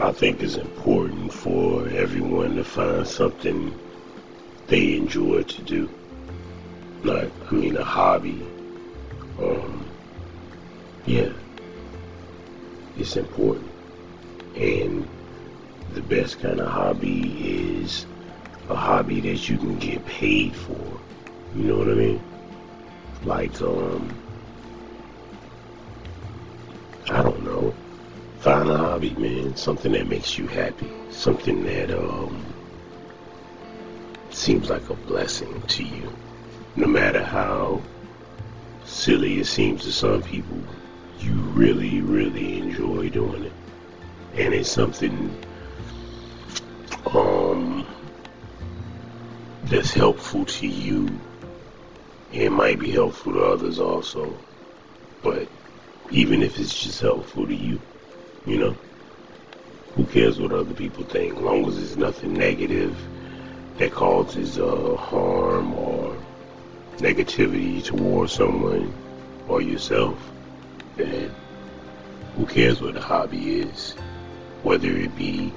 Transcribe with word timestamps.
I 0.00 0.12
think 0.12 0.42
it's 0.42 0.56
important 0.56 1.32
for 1.32 1.88
everyone 1.88 2.54
to 2.54 2.62
find 2.62 3.04
something 3.04 3.76
they 4.68 4.96
enjoy 4.96 5.42
to 5.42 5.62
do. 5.62 5.90
Like, 7.02 7.32
I 7.50 7.54
mean, 7.54 7.76
a 7.76 7.82
hobby. 7.82 8.46
Um, 9.40 9.90
yeah, 11.04 11.32
it's 12.96 13.16
important. 13.16 13.72
And 14.54 15.08
the 15.94 16.02
best 16.02 16.38
kind 16.38 16.60
of 16.60 16.68
hobby 16.68 17.72
is 17.80 18.06
a 18.68 18.76
hobby 18.76 19.20
that 19.22 19.48
you 19.48 19.58
can 19.58 19.78
get 19.80 20.06
paid 20.06 20.54
for. 20.54 21.00
You 21.56 21.64
know 21.64 21.78
what 21.78 21.88
I 21.88 21.94
mean? 21.94 22.22
Like, 23.24 23.60
um, 23.62 24.14
I 27.10 27.20
don't 27.20 27.42
know. 27.42 27.74
Find 28.38 28.70
a 28.70 28.76
hobby, 28.76 29.10
man. 29.14 29.56
Something 29.56 29.92
that 29.92 30.08
makes 30.08 30.38
you 30.38 30.46
happy. 30.46 30.90
Something 31.10 31.64
that, 31.64 31.90
um, 31.90 32.44
seems 34.30 34.70
like 34.70 34.88
a 34.90 34.94
blessing 34.94 35.60
to 35.62 35.82
you. 35.82 36.12
No 36.76 36.86
matter 36.86 37.22
how 37.22 37.82
silly 38.84 39.40
it 39.40 39.46
seems 39.46 39.82
to 39.82 39.92
some 39.92 40.22
people, 40.22 40.62
you 41.18 41.32
really, 41.32 42.00
really 42.00 42.58
enjoy 42.58 43.08
doing 43.08 43.44
it. 43.44 43.52
And 44.34 44.54
it's 44.54 44.70
something 44.70 45.36
um, 47.12 47.84
that's 49.64 49.92
helpful 49.92 50.44
to 50.44 50.66
you. 50.68 51.08
It 52.32 52.52
might 52.52 52.78
be 52.78 52.92
helpful 52.92 53.32
to 53.32 53.40
others 53.40 53.80
also. 53.80 54.32
But 55.24 55.48
even 56.10 56.42
if 56.42 56.60
it's 56.60 56.78
just 56.78 57.00
helpful 57.00 57.44
to 57.46 57.54
you, 57.54 57.80
you 58.48 58.56
know, 58.58 58.78
who 59.94 60.06
cares 60.06 60.40
what 60.40 60.52
other 60.52 60.72
people 60.72 61.04
think? 61.04 61.36
As 61.36 61.40
long 61.42 61.66
as 61.66 61.76
it's 61.76 61.96
nothing 61.96 62.32
negative 62.32 62.96
that 63.76 63.92
causes 63.92 64.58
uh, 64.58 64.96
harm 64.96 65.74
or 65.74 66.16
negativity 66.96 67.84
towards 67.84 68.32
someone 68.32 68.92
or 69.48 69.60
yourself, 69.60 70.32
then 70.96 71.30
who 72.36 72.46
cares 72.46 72.80
what 72.80 72.94
the 72.94 73.02
hobby 73.02 73.60
is? 73.60 73.92
Whether 74.62 74.88
it 74.88 75.14
be 75.14 75.52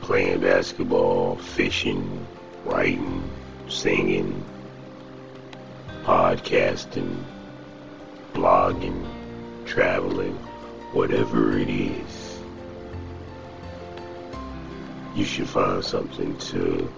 playing 0.00 0.40
basketball, 0.40 1.36
fishing, 1.36 2.26
writing, 2.64 3.30
singing, 3.68 4.44
podcasting, 6.02 7.22
blogging, 8.32 9.06
traveling, 9.64 10.38
whatever 10.94 11.58
it 11.58 11.68
is, 11.68 12.38
you 15.16 15.24
should 15.24 15.48
find 15.48 15.84
something 15.84 16.36
to 16.38 16.92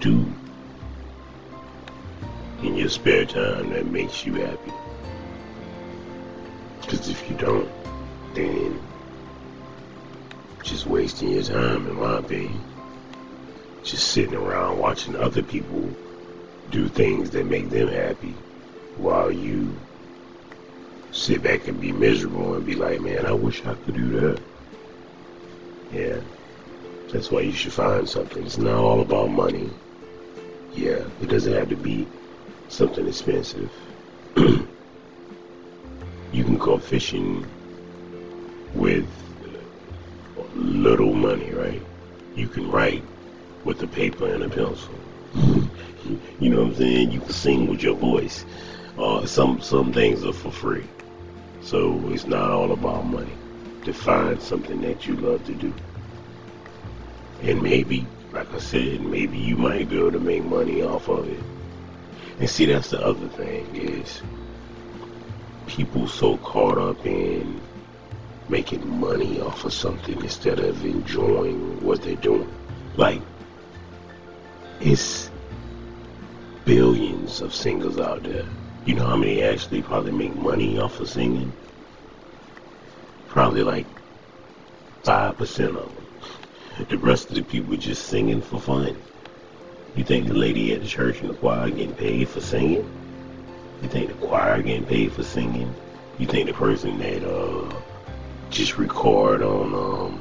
do 0.00 0.34
in 2.62 2.74
your 2.74 2.88
spare 2.88 3.26
time 3.26 3.68
that 3.70 3.86
makes 3.86 4.24
you 4.24 4.34
happy. 4.34 4.72
Because 6.80 7.10
if 7.10 7.30
you 7.30 7.36
don't, 7.36 7.68
then 8.34 8.80
just 10.62 10.86
wasting 10.86 11.32
your 11.32 11.42
time, 11.42 11.86
in 11.88 12.00
my 12.00 12.18
opinion. 12.18 12.64
Just 13.82 14.08
sitting 14.12 14.34
around 14.34 14.78
watching 14.78 15.14
other 15.16 15.42
people 15.42 15.94
do 16.70 16.88
things 16.88 17.30
that 17.30 17.44
make 17.44 17.68
them 17.68 17.88
happy 17.88 18.34
while 18.96 19.30
you 19.30 19.74
sit 21.20 21.42
back 21.42 21.68
and 21.68 21.78
be 21.78 21.92
miserable 21.92 22.54
and 22.54 22.64
be 22.64 22.74
like, 22.74 22.98
man, 23.02 23.26
I 23.26 23.32
wish 23.32 23.64
I 23.66 23.74
could 23.74 23.94
do 23.94 24.20
that. 24.20 24.40
Yeah. 25.92 26.20
That's 27.12 27.30
why 27.30 27.42
you 27.42 27.52
should 27.52 27.74
find 27.74 28.08
something. 28.08 28.42
It's 28.42 28.56
not 28.56 28.74
all 28.74 29.02
about 29.02 29.30
money. 29.30 29.68
Yeah, 30.72 31.04
it 31.20 31.28
doesn't 31.28 31.52
have 31.52 31.68
to 31.68 31.76
be 31.76 32.06
something 32.68 33.06
expensive. 33.06 33.70
you 34.36 34.64
can 36.32 36.56
go 36.56 36.78
fishing 36.78 37.46
with 38.74 39.06
little 40.54 41.12
money, 41.12 41.50
right? 41.50 41.82
You 42.34 42.48
can 42.48 42.70
write 42.70 43.02
with 43.64 43.82
a 43.82 43.88
paper 43.88 44.32
and 44.32 44.44
a 44.44 44.48
pencil. 44.48 44.94
you 46.40 46.48
know 46.48 46.62
what 46.62 46.68
I'm 46.68 46.74
saying? 46.76 47.10
You 47.10 47.20
can 47.20 47.30
sing 47.30 47.66
with 47.66 47.82
your 47.82 47.96
voice. 47.96 48.46
Uh, 48.96 49.26
some 49.26 49.60
some 49.60 49.92
things 49.92 50.24
are 50.24 50.32
for 50.32 50.50
free, 50.50 50.86
so 51.70 52.02
it's 52.10 52.26
not 52.26 52.50
all 52.50 52.72
about 52.72 53.06
money. 53.06 53.32
To 53.84 53.92
find 53.92 54.42
something 54.42 54.80
that 54.82 55.06
you 55.06 55.14
love 55.16 55.44
to 55.46 55.54
do, 55.54 55.72
and 57.42 57.62
maybe, 57.62 58.06
like 58.32 58.52
I 58.52 58.58
said, 58.58 59.00
maybe 59.00 59.38
you 59.38 59.56
might 59.56 59.88
be 59.88 59.98
able 59.98 60.12
to 60.12 60.20
make 60.20 60.44
money 60.44 60.82
off 60.82 61.08
of 61.08 61.28
it. 61.28 61.42
And 62.40 62.50
see, 62.50 62.66
that's 62.66 62.90
the 62.90 63.00
other 63.00 63.28
thing 63.28 63.74
is 63.74 64.20
people 65.66 66.08
so 66.08 66.36
caught 66.38 66.76
up 66.76 67.06
in 67.06 67.60
making 68.48 68.86
money 69.00 69.40
off 69.40 69.64
of 69.64 69.72
something 69.72 70.20
instead 70.20 70.58
of 70.58 70.84
enjoying 70.84 71.80
what 71.82 72.02
they're 72.02 72.16
doing. 72.16 72.52
Like, 72.96 73.22
it's 74.80 75.30
billions 76.64 77.40
of 77.40 77.54
singers 77.54 77.98
out 77.98 78.24
there. 78.24 78.44
You 78.86 78.94
know 78.94 79.06
how 79.06 79.16
many 79.16 79.42
actually 79.42 79.82
probably 79.82 80.12
make 80.12 80.34
money 80.36 80.78
off 80.78 81.00
of 81.00 81.08
singing? 81.08 81.52
Probably 83.28 83.62
like 83.62 83.86
5% 85.04 85.68
of 85.68 85.74
them. 85.74 86.88
The 86.88 86.98
rest 86.98 87.28
of 87.28 87.36
the 87.36 87.42
people 87.42 87.76
just 87.76 88.06
singing 88.06 88.40
for 88.40 88.58
fun. 88.58 88.96
You 89.96 90.04
think 90.04 90.28
the 90.28 90.34
lady 90.34 90.72
at 90.72 90.80
the 90.80 90.86
church 90.86 91.20
in 91.20 91.28
the 91.28 91.34
choir 91.34 91.68
getting 91.68 91.94
paid 91.94 92.28
for 92.28 92.40
singing? 92.40 92.88
You 93.82 93.88
think 93.88 94.08
the 94.08 94.26
choir 94.26 94.62
getting 94.62 94.86
paid 94.86 95.12
for 95.12 95.24
singing? 95.24 95.74
You 96.18 96.26
think 96.26 96.46
the 96.48 96.54
person 96.54 96.98
that 97.00 97.22
uh 97.22 97.80
just 98.50 98.78
record 98.78 99.42
on 99.42 99.74
um, 99.74 100.20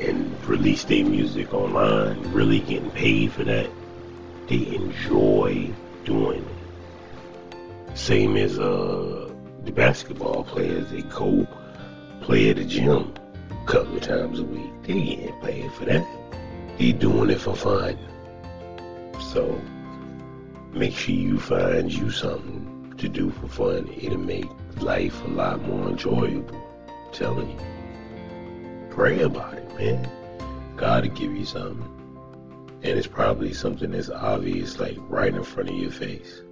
and 0.00 0.44
release 0.46 0.84
their 0.84 1.04
music 1.04 1.52
online, 1.52 2.20
really 2.32 2.60
getting 2.60 2.90
paid 2.90 3.32
for 3.32 3.44
that. 3.44 3.70
They 4.46 4.74
enjoy 4.74 5.70
doing 6.04 6.44
it. 6.44 6.53
Same 7.94 8.36
as 8.36 8.58
uh, 8.58 9.32
the 9.62 9.70
basketball 9.70 10.42
players, 10.42 10.90
they 10.90 11.02
go 11.02 11.46
play 12.20 12.50
at 12.50 12.56
the 12.56 12.64
gym 12.64 13.14
a 13.50 13.66
couple 13.66 13.96
of 13.96 14.02
times 14.02 14.40
a 14.40 14.44
week. 14.44 14.70
They 14.82 14.94
ain't 14.94 15.42
paid 15.42 15.72
for 15.72 15.84
that. 15.84 16.04
They 16.76 16.90
doing 16.90 17.30
it 17.30 17.40
for 17.40 17.54
fun. 17.54 17.96
So 19.20 19.60
make 20.72 20.92
sure 20.92 21.14
you 21.14 21.38
find 21.38 21.92
you 21.92 22.10
something 22.10 22.94
to 22.98 23.08
do 23.08 23.30
for 23.30 23.48
fun. 23.48 23.88
It'll 23.96 24.18
make 24.18 24.46
life 24.80 25.22
a 25.24 25.28
lot 25.28 25.62
more 25.62 25.88
enjoyable 25.88 26.54
I'm 26.88 27.12
telling 27.12 27.50
you. 27.50 28.88
Pray 28.90 29.22
about 29.22 29.54
it, 29.54 29.68
man. 29.76 30.10
God 30.76 31.06
will 31.06 31.14
give 31.14 31.34
you 31.36 31.44
something. 31.44 31.90
And 32.82 32.98
it's 32.98 33.06
probably 33.06 33.52
something 33.52 33.92
that's 33.92 34.10
obvious, 34.10 34.80
like 34.80 34.96
right 35.08 35.34
in 35.34 35.44
front 35.44 35.70
of 35.70 35.76
your 35.76 35.90
face. 35.90 36.43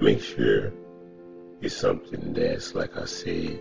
Make 0.00 0.20
sure 0.20 0.72
it's 1.62 1.76
something 1.76 2.34
that's, 2.34 2.74
like 2.74 2.96
I 2.98 3.06
said, 3.06 3.58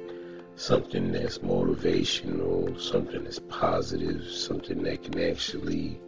something 0.56 1.12
that's 1.12 1.40
motivational, 1.40 2.80
something 2.80 3.24
that's 3.24 3.40
positive, 3.40 4.24
something 4.26 4.84
that 4.84 5.04
can 5.04 5.20
actually 5.20 6.00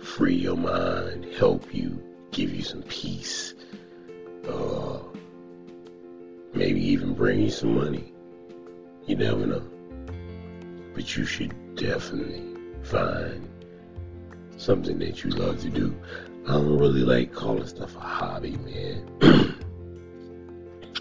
free 0.00 0.36
your 0.36 0.56
mind, 0.56 1.24
help 1.36 1.74
you, 1.74 2.00
give 2.30 2.52
you 2.54 2.62
some 2.62 2.82
peace, 2.82 3.54
uh, 4.48 4.98
maybe 6.54 6.80
even 6.80 7.14
bring 7.14 7.40
you 7.40 7.50
some 7.50 7.74
money. 7.74 8.12
You 9.06 9.16
never 9.16 9.46
know. 9.46 9.62
But 10.94 11.16
you 11.16 11.24
should 11.24 11.74
definitely 11.74 12.42
find 12.82 13.48
something 14.56 14.98
that 15.00 15.24
you 15.24 15.30
love 15.30 15.60
to 15.60 15.68
do. 15.68 15.94
I 16.48 16.52
don't 16.52 16.78
really 16.78 17.02
like 17.02 17.32
calling 17.32 17.66
stuff 17.66 17.96
a 17.96 18.00
hobby, 18.00 18.56
man. 18.58 19.10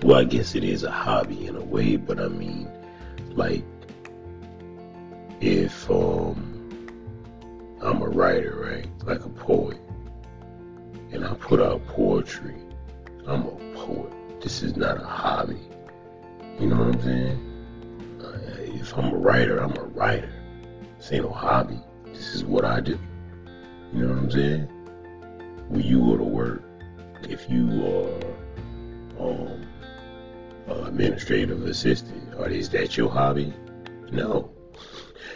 well, 0.06 0.20
I 0.20 0.24
guess 0.24 0.54
it 0.54 0.64
is 0.64 0.84
a 0.84 0.92
hobby 0.92 1.48
in 1.48 1.56
a 1.56 1.64
way, 1.64 1.96
but 1.96 2.20
I 2.20 2.28
mean, 2.28 2.70
like, 3.32 3.64
if 5.42 5.90
um, 5.90 6.78
I'm 7.82 8.04
a 8.04 8.10
writer, 8.10 8.56
right, 8.56 8.88
like 9.04 9.26
a 9.26 9.30
poet, 9.30 9.80
and 11.12 11.26
I 11.26 11.34
put 11.34 11.60
out 11.60 11.84
poetry, 11.88 12.54
I'm 13.26 13.48
a 13.48 13.74
poet. 13.74 14.14
This 14.42 14.62
is 14.62 14.78
not 14.78 15.02
a 15.02 15.06
hobby. 15.06 15.60
You 16.60 16.68
know 16.68 16.76
what 16.76 16.96
I'm 16.96 17.02
saying? 17.02 17.52
if 18.80 18.96
I'm 18.96 19.12
a 19.12 19.18
writer, 19.18 19.58
I'm 19.58 19.76
a 19.76 19.86
writer. 19.86 20.32
This 21.00 21.14
ain't 21.14 21.24
no 21.24 21.32
hobby. 21.32 21.80
This 22.14 22.36
is 22.36 22.46
what 22.46 22.64
I 22.64 22.80
do. 22.80 23.00
You 23.92 24.06
know 24.06 24.10
what 24.10 24.18
I'm 24.20 24.32
saying? 24.32 24.68
When 25.70 25.82
you 25.82 26.00
go 26.00 26.18
to 26.18 26.24
work, 26.24 26.62
if 27.24 27.50
you 27.50 27.66
are 27.88 28.14
um, 28.14 28.45
administrative 30.96 31.66
assistant, 31.66 32.34
or 32.38 32.48
is 32.48 32.70
that 32.70 32.96
your 32.96 33.10
hobby? 33.10 33.54
No. 34.12 34.50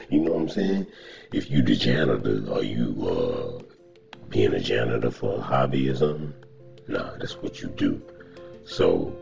You 0.10 0.22
know 0.22 0.32
what 0.32 0.42
I'm 0.44 0.50
saying? 0.50 0.88
If 1.34 1.52
you 1.52 1.62
the 1.62 1.76
janitor, 1.76 2.46
are 2.54 2.64
you 2.64 2.90
uh, 3.06 3.62
being 4.30 4.54
a 4.54 4.60
janitor 4.62 5.12
for 5.12 5.38
a 5.38 5.42
hobby 5.42 5.90
or 5.90 5.96
something? 5.98 6.34
Nah, 6.88 7.18
that's 7.18 7.36
what 7.42 7.62
you 7.62 7.68
do. 7.68 8.02
So 8.64 9.14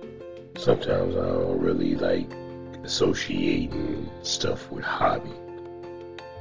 sometimes 0.57 1.15
I 1.15 1.25
don't 1.25 1.59
really 1.59 1.95
like 1.95 2.31
associating 2.83 4.07
stuff 4.21 4.69
with 4.71 4.83
hobby. 4.83 5.33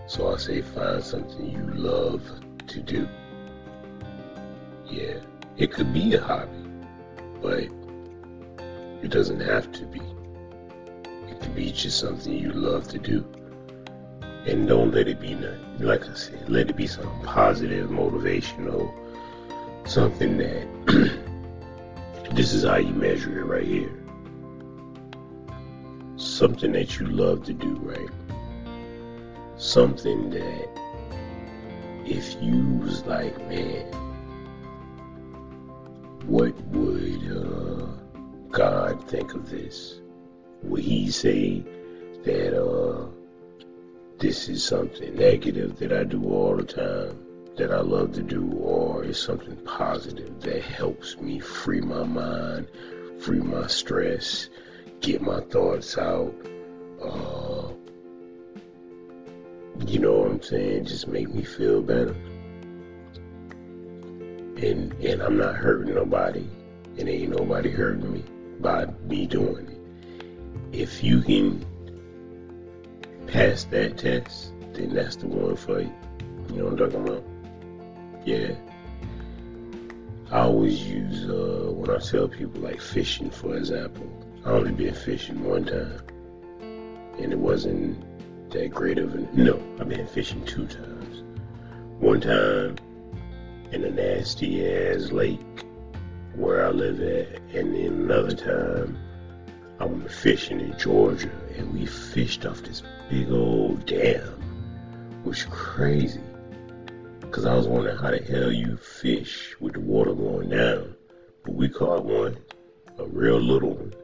So 0.09 0.35
I 0.35 0.37
say 0.37 0.61
find 0.61 1.03
something 1.03 1.51
you 1.51 1.73
love 1.75 2.23
to 2.67 2.81
do. 2.81 3.09
Yeah, 4.91 5.21
it 5.57 5.73
could 5.73 5.93
be 5.95 6.15
a 6.15 6.21
hobby, 6.21 6.65
but 7.41 7.71
it 9.03 9.11
doesn't 9.11 9.41
have 9.41 9.71
to 9.73 9.85
be. 9.87 10.01
It 11.31 11.41
could 11.41 11.55
be 11.55 11.73
just 11.73 11.99
something 11.99 12.33
you 12.33 12.53
love 12.53 12.89
to 12.89 12.99
do. 12.99 13.25
And 14.47 14.69
don't 14.69 14.93
let 14.93 15.09
it 15.09 15.21
be, 15.21 15.35
like 15.81 16.09
I 16.09 16.15
said, 16.15 16.49
let 16.49 16.71
it 16.71 16.77
be 16.77 16.87
something 16.87 17.23
positive, 17.23 17.91
motivational, 17.91 18.93
something 19.89 20.37
that 20.39 20.67
this 22.35 22.53
is 22.53 22.65
how 22.65 22.77
you 22.77 22.95
measure 22.95 23.41
it 23.41 23.45
right 23.45 23.67
here. 23.67 23.93
Something 26.17 26.73
that 26.73 26.99
you 26.99 27.07
love 27.07 27.45
to 27.45 27.53
do, 27.53 27.75
right? 27.83 28.11
Something 29.57 30.31
that 30.31 30.69
if 32.05 32.41
you 32.41 32.79
was 32.79 33.05
like, 33.05 33.37
man, 33.49 33.93
what 36.27 36.55
would 36.67 37.23
uh, 37.31 37.66
God 38.57 39.07
think 39.07 39.35
of 39.35 39.51
this? 39.51 40.01
Would 40.63 40.83
He 40.83 41.11
say 41.11 41.63
that 42.25 42.59
uh, 42.59 43.07
this 44.17 44.49
is 44.49 44.65
something 44.65 45.15
negative 45.15 45.79
that 45.79 45.93
I 45.93 46.05
do 46.05 46.25
all 46.25 46.57
the 46.57 46.65
time, 46.65 47.23
that 47.57 47.71
I 47.71 47.81
love 47.81 48.15
to 48.15 48.23
do, 48.23 48.51
or 48.53 49.05
is 49.05 49.19
something 49.21 49.57
positive 49.67 50.41
that 50.41 50.63
helps 50.63 51.19
me 51.19 51.39
free 51.39 51.83
my 51.83 52.05
mind, 52.05 52.69
free 53.21 53.41
my 53.41 53.67
stress, 53.67 54.49
get 55.01 55.21
my 55.21 55.41
thoughts 55.41 55.99
out? 55.99 56.35
Uh, 56.99 57.69
you 59.87 59.99
know 59.99 60.21
what 60.21 60.31
I'm 60.31 60.43
saying? 60.43 60.87
Just 60.87 61.09
make 61.09 61.29
me 61.29 61.43
feel 61.43 61.83
better 61.83 62.17
and 64.57 64.95
and 65.05 65.21
I'm 65.21 65.37
not 65.37 65.57
hurting 65.57 65.95
nobody, 65.95 66.49
and 66.97 67.07
ain't 67.07 67.39
nobody 67.39 67.69
hurting 67.69 68.11
me 68.11 68.25
by 68.61 68.87
me 69.05 69.27
doing 69.27 69.69
it. 69.69 70.79
If 70.79 71.03
you 71.03 71.23
can 71.23 71.65
pass 73.27 73.65
that 73.65 73.99
test, 73.99 74.53
then 74.73 74.95
that's 74.95 75.17
the 75.17 75.27
one 75.27 75.57
for 75.57 75.81
you. 75.81 75.93
You 76.51 76.57
know 76.57 76.65
what 76.65 76.73
I'm 76.73 76.91
talking 76.91 77.09
about? 77.09 77.25
Yeah. 78.25 78.55
I 80.31 80.41
always 80.41 80.83
use 80.83 81.25
uh, 81.29 81.71
when 81.73 81.91
I 81.91 81.99
tell 81.99 82.29
people 82.29 82.61
like 82.61 82.81
fishing, 82.81 83.31
for 83.31 83.57
example. 83.57 84.11
I 84.45 84.51
only 84.51 84.73
been 84.73 84.95
fishing 84.95 85.43
one 85.45 85.65
time, 85.65 86.01
and 87.19 87.33
it 87.33 87.39
wasn't 87.39 88.05
that 88.51 88.71
great 88.71 88.99
of 88.99 89.15
a 89.15 89.19
no. 89.33 89.61
I've 89.81 89.89
been 89.89 90.07
fishing 90.07 90.45
two 90.45 90.67
times. 90.67 91.23
One 91.99 92.21
time 92.21 92.77
in 93.73 93.85
a 93.85 93.91
nasty 93.91 94.69
ass 94.69 95.11
lake 95.11 95.41
where 96.35 96.65
I 96.67 96.71
live 96.71 97.01
at. 97.01 97.41
And 97.57 97.75
then 97.75 97.87
another 97.87 98.35
time, 98.35 98.99
I 99.81 99.87
went 99.87 100.11
fishing 100.11 100.61
in 100.61 100.77
Georgia 100.79 101.31
and 101.57 101.73
we 101.73 101.87
fished 101.87 102.45
off 102.45 102.61
this 102.63 102.83
big 103.09 103.33
old 103.33 103.87
dam, 103.87 105.23
which 105.25 105.49
crazy. 105.49 106.21
Cause 107.31 107.47
I 107.47 107.55
was 107.55 107.67
wondering 107.67 107.97
how 107.97 108.11
the 108.11 108.19
hell 108.19 108.53
you 108.53 108.77
fish 108.77 109.57
with 109.59 109.73
the 109.73 109.81
water 109.81 110.13
going 110.13 110.51
down. 110.51 110.97
But 111.45 111.55
we 111.55 111.71
caught 111.71 112.05
one, 112.05 112.37
a 112.99 113.05
real 113.07 113.41
little 113.41 113.71
one. 113.71 113.95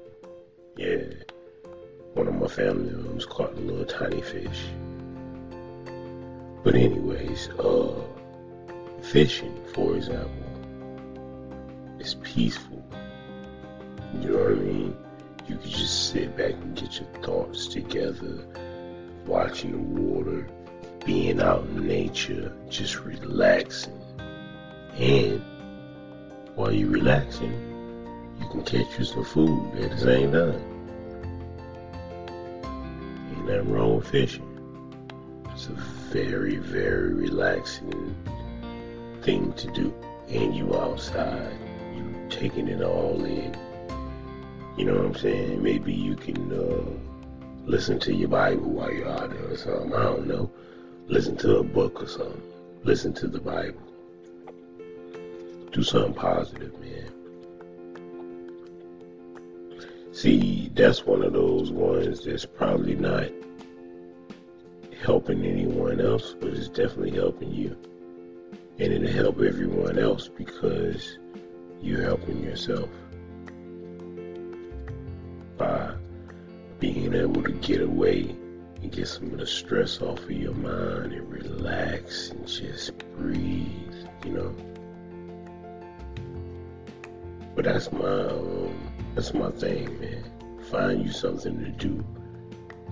Yeah. 0.78 1.04
One 2.14 2.28
of 2.28 2.34
my 2.34 2.48
family 2.48 2.90
members 2.90 3.26
caught 3.26 3.52
a 3.52 3.60
little 3.60 3.84
tiny 3.84 4.22
fish. 4.22 4.64
But 6.64 6.74
anyways, 6.74 7.50
uh, 7.58 8.02
fishing, 9.02 9.62
for 9.74 9.94
example, 9.94 10.30
is 12.00 12.14
peaceful. 12.14 12.82
You 14.20 14.30
know 14.30 14.38
what 14.38 14.52
I 14.52 14.54
mean? 14.54 14.96
You 15.48 15.56
can 15.56 15.70
just 15.70 16.10
sit 16.10 16.36
back 16.36 16.52
and 16.52 16.76
get 16.76 17.00
your 17.00 17.08
thoughts 17.22 17.66
together, 17.66 18.46
watching 19.26 19.72
the 19.72 20.00
water, 20.00 20.46
being 21.04 21.40
out 21.40 21.62
in 21.64 21.86
nature, 21.86 22.54
just 22.68 23.00
relaxing. 23.00 24.00
And 24.98 25.42
while 26.54 26.72
you're 26.72 26.90
relaxing, 26.90 27.52
you 28.38 28.48
can 28.50 28.62
catch 28.62 28.98
you 28.98 29.04
some 29.04 29.24
food 29.24 29.74
at 29.78 29.90
the 29.90 29.98
same 29.98 30.32
time. 30.32 30.62
Ain't 33.30 33.46
nothing 33.46 33.72
wrong 33.72 33.96
with 33.96 34.08
fishing. 34.08 34.48
It's 35.50 35.66
a 35.66 35.72
very, 36.12 36.56
very 36.56 37.14
relaxing 37.14 38.14
thing 39.22 39.52
to 39.54 39.70
do. 39.72 39.94
And 40.28 40.54
you 40.54 40.76
outside, 40.76 41.56
you 41.94 42.26
taking 42.30 42.68
it 42.68 42.82
all 42.82 43.24
in. 43.24 43.56
You 44.76 44.86
know 44.86 44.94
what 44.94 45.04
I'm 45.04 45.14
saying? 45.14 45.62
Maybe 45.62 45.92
you 45.92 46.16
can 46.16 46.52
uh, 46.52 46.84
listen 47.66 47.98
to 48.00 48.14
your 48.14 48.28
Bible 48.28 48.70
while 48.70 48.92
you're 48.92 49.08
out 49.08 49.30
there 49.30 49.50
or 49.50 49.56
something. 49.56 49.94
I 49.94 50.02
don't 50.02 50.26
know. 50.26 50.50
Listen 51.06 51.36
to 51.38 51.58
a 51.58 51.62
book 51.62 52.02
or 52.02 52.06
something. 52.06 52.42
Listen 52.84 53.12
to 53.14 53.28
the 53.28 53.40
Bible. 53.40 53.82
Do 55.72 55.82
something 55.82 56.14
positive, 56.14 56.78
man. 56.80 57.12
See, 60.12 60.70
that's 60.74 61.04
one 61.06 61.22
of 61.22 61.32
those 61.32 61.70
ones 61.70 62.24
that's 62.24 62.44
probably 62.44 62.94
not 62.94 63.28
helping 65.02 65.44
anyone 65.44 66.00
else, 66.00 66.34
but 66.38 66.50
it's 66.50 66.68
definitely 66.68 67.12
helping 67.12 67.52
you 67.52 67.76
and 68.78 68.92
it'll 68.92 69.24
help 69.24 69.40
everyone 69.40 69.98
else 69.98 70.28
because 70.28 71.18
you're 71.80 72.02
helping 72.02 72.42
yourself 72.42 72.88
by 75.62 75.94
being 76.80 77.14
able 77.14 77.42
to 77.42 77.52
get 77.52 77.80
away 77.80 78.34
and 78.82 78.90
get 78.90 79.06
some 79.06 79.26
of 79.32 79.38
the 79.38 79.46
stress 79.46 80.00
off 80.02 80.18
of 80.18 80.30
your 80.30 80.54
mind 80.54 81.12
and 81.12 81.30
relax 81.30 82.30
and 82.30 82.46
just 82.46 82.98
breathe, 83.16 83.94
you 84.24 84.32
know. 84.32 84.54
But 87.54 87.66
that's 87.66 87.92
my 87.92 87.98
um, 88.00 88.92
that's 89.14 89.32
my 89.34 89.50
thing, 89.50 90.00
man. 90.00 90.24
Find 90.70 91.04
you 91.04 91.12
something 91.12 91.58
to 91.64 91.70
do 91.70 92.04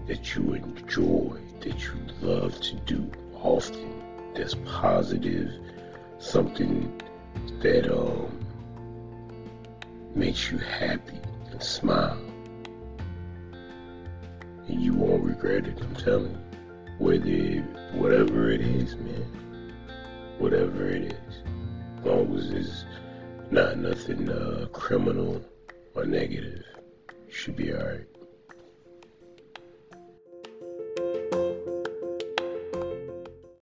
that 0.07 0.35
you 0.37 0.55
enjoy, 0.55 1.39
that 1.61 1.85
you 1.85 1.95
love 2.21 2.61
to 2.61 2.77
do 2.93 3.11
often, 3.35 4.33
that's 4.35 4.55
positive 4.67 5.51
something 6.19 7.01
that 7.63 7.91
um, 7.91 8.31
makes 10.15 10.51
you 10.51 10.59
happy 10.59 11.19
and 11.51 11.63
smile. 11.63 12.30
And 14.71 14.81
you 14.81 14.95
won't 14.95 15.25
regret 15.25 15.67
it, 15.67 15.81
I'm 15.81 15.97
telling 15.97 16.31
you. 16.31 16.95
Whether, 16.99 17.61
whatever 17.99 18.53
it 18.53 18.61
is, 18.61 18.95
man. 18.95 19.75
Whatever 20.39 20.87
it 20.87 21.13
is. 21.13 21.43
As 21.99 22.05
long 22.07 22.39
as 22.39 22.51
it's 22.53 22.85
not 23.51 23.79
nothing 23.79 24.31
uh, 24.31 24.67
criminal 24.73 25.45
or 25.97 26.05
negative, 26.05 26.63
you 27.27 27.33
should 27.33 27.57
be 27.57 27.75
alright. 27.75 28.07